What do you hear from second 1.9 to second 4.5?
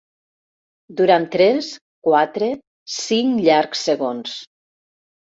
quatre, cinc llargs segons.